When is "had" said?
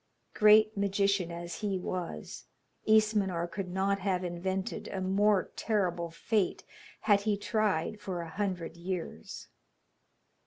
7.01-7.21